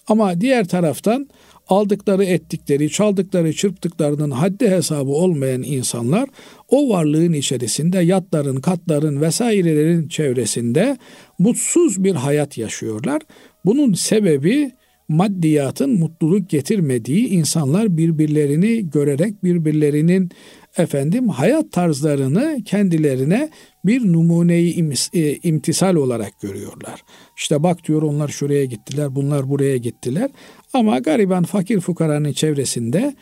[0.08, 1.28] Ama diğer taraftan
[1.72, 6.28] aldıkları ettikleri, çaldıkları, çırptıklarının haddi hesabı olmayan insanlar
[6.68, 10.96] o varlığın içerisinde yatların, katların vesairelerin çevresinde
[11.38, 13.22] mutsuz bir hayat yaşıyorlar.
[13.64, 14.70] Bunun sebebi
[15.08, 20.30] maddiyatın mutluluk getirmediği insanlar birbirlerini görerek birbirlerinin
[20.78, 23.50] efendim hayat tarzlarını kendilerine
[23.84, 27.02] bir numuneyi e, imtisal olarak görüyorlar.
[27.36, 30.30] İşte bak diyor onlar şuraya gittiler, bunlar buraya gittiler.
[30.72, 33.14] Ama gariban fakir fukaranın çevresinde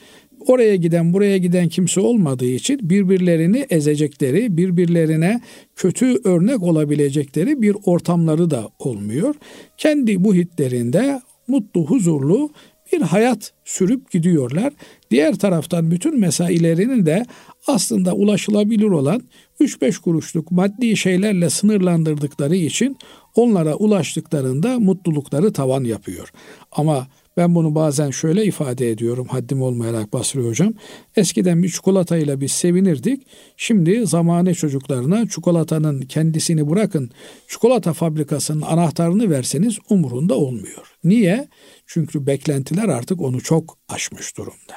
[0.46, 5.40] oraya giden buraya giden kimse olmadığı için birbirlerini ezecekleri, birbirlerine
[5.76, 9.34] kötü örnek olabilecekleri bir ortamları da olmuyor.
[9.76, 12.50] Kendi muhitlerinde mutlu, huzurlu
[12.92, 14.72] bir hayat sürüp gidiyorlar.
[15.10, 17.22] Diğer taraftan bütün mesailerini de
[17.66, 19.22] aslında ulaşılabilir olan
[19.60, 22.96] 3-5 kuruşluk maddi şeylerle sınırlandırdıkları için
[23.34, 26.32] onlara ulaştıklarında mutlulukları tavan yapıyor.
[26.72, 30.74] Ama ben bunu bazen şöyle ifade ediyorum haddim olmayarak Basri Hocam.
[31.16, 33.26] Eskiden bir çikolatayla biz sevinirdik.
[33.56, 37.10] Şimdi zamane çocuklarına çikolatanın kendisini bırakın
[37.48, 40.96] çikolata fabrikasının anahtarını verseniz umurunda olmuyor.
[41.04, 41.48] Niye?
[41.86, 44.74] Çünkü beklentiler artık onu çok aşmış durumda.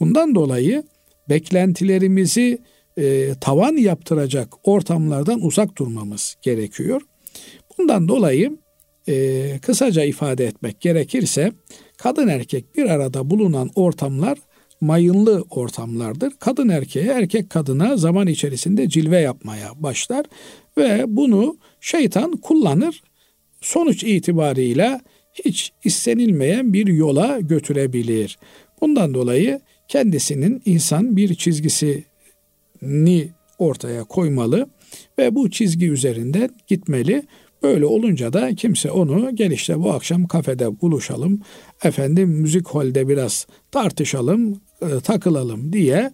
[0.00, 0.84] Bundan dolayı
[1.28, 2.58] beklentilerimizi
[2.96, 7.02] e, tavan yaptıracak ortamlardan uzak durmamız gerekiyor.
[7.78, 8.58] Bundan dolayı
[9.10, 11.52] e, kısaca ifade etmek gerekirse
[11.96, 14.38] kadın erkek bir arada bulunan ortamlar
[14.80, 16.32] mayınlı ortamlardır.
[16.38, 20.26] Kadın erkeğe, erkek kadına zaman içerisinde cilve yapmaya başlar
[20.78, 23.02] ve bunu şeytan kullanır.
[23.60, 25.00] Sonuç itibariyle
[25.44, 28.38] hiç istenilmeyen bir yola götürebilir.
[28.80, 32.04] Bundan dolayı kendisinin insan bir çizgisini
[33.58, 34.70] ortaya koymalı
[35.18, 37.22] ve bu çizgi üzerinden gitmeli.
[37.62, 41.40] Böyle olunca da kimse onu gel işte bu akşam kafede buluşalım,
[41.84, 46.12] efendim müzik holde biraz tartışalım, e, takılalım diye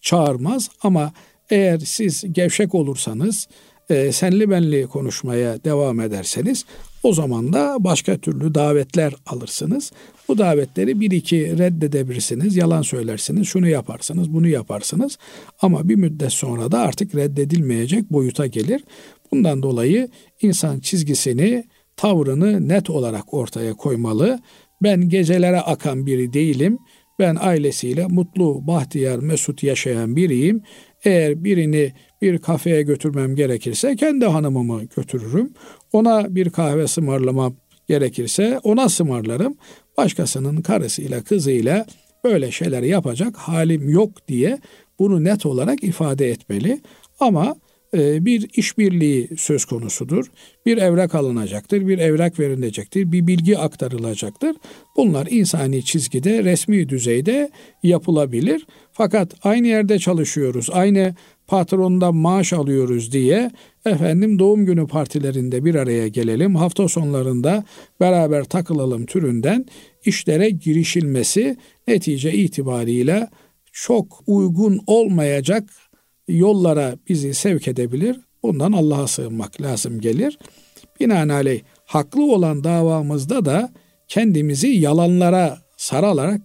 [0.00, 0.68] çağırmaz.
[0.82, 1.12] Ama
[1.50, 3.48] eğer siz gevşek olursanız,
[3.90, 6.64] e, senli benli konuşmaya devam ederseniz
[7.02, 9.92] o zaman da başka türlü davetler alırsınız.
[10.28, 15.18] Bu davetleri bir iki reddedebilirsiniz, yalan söylersiniz, şunu yaparsınız, bunu yaparsınız.
[15.60, 18.84] Ama bir müddet sonra da artık reddedilmeyecek boyuta gelir.
[19.32, 20.08] Bundan dolayı
[20.42, 21.64] insan çizgisini,
[21.96, 24.40] tavrını net olarak ortaya koymalı.
[24.82, 26.78] Ben gecelere akan biri değilim.
[27.18, 30.62] Ben ailesiyle mutlu, bahtiyar, mesut yaşayan biriyim.
[31.04, 35.54] Eğer birini bir kafeye götürmem gerekirse kendi hanımımı götürürüm.
[35.92, 37.56] Ona bir kahve ısmarlamam
[37.88, 39.56] gerekirse ona ısmarlarım.
[39.96, 41.86] Başkasının karısıyla kızıyla
[42.24, 44.58] böyle şeyler yapacak halim yok diye
[44.98, 46.80] bunu net olarak ifade etmeli.
[47.20, 47.56] Ama
[47.94, 50.26] bir işbirliği söz konusudur.
[50.66, 54.56] Bir evrak alınacaktır, bir evrak verilecektir, bir bilgi aktarılacaktır.
[54.96, 57.50] Bunlar insani çizgide, resmi düzeyde
[57.82, 58.66] yapılabilir.
[58.92, 61.14] Fakat aynı yerde çalışıyoruz, aynı
[61.46, 63.50] patrondan maaş alıyoruz diye
[63.84, 67.64] efendim doğum günü partilerinde bir araya gelelim, hafta sonlarında
[68.00, 69.66] beraber takılalım türünden
[70.04, 71.56] işlere girişilmesi
[71.88, 73.28] netice itibariyle
[73.72, 75.64] çok uygun olmayacak
[76.30, 78.20] yollara bizi sevk edebilir.
[78.42, 80.38] Bundan Allah'a sığınmak lazım gelir.
[81.00, 83.70] Binaenaleyh haklı olan davamızda da
[84.08, 86.40] kendimizi yalanlara saralarak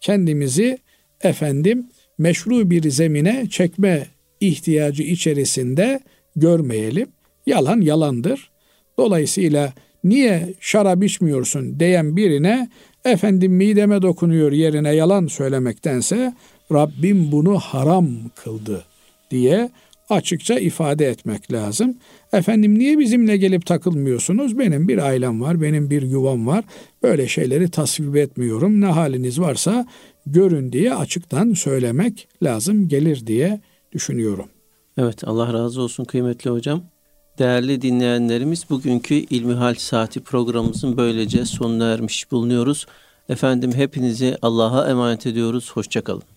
[0.00, 0.78] kendimizi
[1.20, 1.86] efendim
[2.18, 4.06] meşru bir zemine çekme
[4.40, 6.00] ihtiyacı içerisinde
[6.36, 7.08] görmeyelim.
[7.46, 8.50] Yalan yalandır.
[8.98, 9.72] Dolayısıyla
[10.04, 12.68] niye şarap içmiyorsun diyen birine
[13.04, 16.34] efendim mideme dokunuyor yerine yalan söylemektense
[16.72, 18.84] Rabbim bunu haram kıldı
[19.34, 19.70] diye
[20.08, 21.96] açıkça ifade etmek lazım.
[22.32, 24.58] Efendim niye bizimle gelip takılmıyorsunuz?
[24.58, 26.64] Benim bir ailem var, benim bir yuvam var.
[27.02, 28.80] Böyle şeyleri tasvip etmiyorum.
[28.80, 29.86] Ne haliniz varsa
[30.26, 33.60] görün diye açıktan söylemek lazım gelir diye
[33.92, 34.48] düşünüyorum.
[34.98, 36.82] Evet Allah razı olsun kıymetli hocam.
[37.38, 42.86] Değerli dinleyenlerimiz bugünkü İlmihal Saati programımızın böylece sonuna ermiş bulunuyoruz.
[43.28, 45.70] Efendim hepinizi Allah'a emanet ediyoruz.
[45.74, 46.33] Hoşçakalın.